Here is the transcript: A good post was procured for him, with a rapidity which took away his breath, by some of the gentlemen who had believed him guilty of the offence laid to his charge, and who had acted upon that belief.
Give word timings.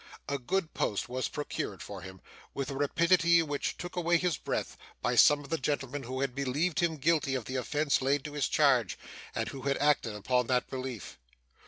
A 0.27 0.39
good 0.39 0.73
post 0.73 1.07
was 1.09 1.27
procured 1.27 1.83
for 1.83 2.01
him, 2.01 2.21
with 2.55 2.71
a 2.71 2.75
rapidity 2.75 3.43
which 3.43 3.77
took 3.77 3.95
away 3.95 4.17
his 4.17 4.35
breath, 4.35 4.75
by 4.99 5.13
some 5.15 5.41
of 5.41 5.49
the 5.51 5.59
gentlemen 5.59 6.01
who 6.01 6.21
had 6.21 6.33
believed 6.33 6.79
him 6.79 6.97
guilty 6.97 7.35
of 7.35 7.45
the 7.45 7.57
offence 7.57 8.01
laid 8.01 8.23
to 8.23 8.33
his 8.33 8.47
charge, 8.47 8.97
and 9.35 9.49
who 9.49 9.61
had 9.61 9.77
acted 9.77 10.15
upon 10.15 10.47
that 10.47 10.67
belief. 10.71 11.19